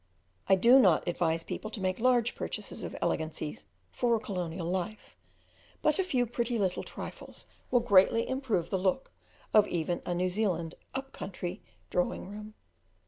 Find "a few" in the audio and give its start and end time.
5.99-6.25